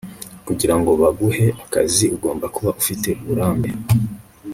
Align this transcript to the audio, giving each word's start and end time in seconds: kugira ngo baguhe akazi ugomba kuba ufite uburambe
kugira 0.47 0.75
ngo 0.79 0.91
baguhe 1.01 1.45
akazi 1.63 2.05
ugomba 2.15 2.45
kuba 2.55 2.69
ufite 2.81 3.09
uburambe 3.21 3.69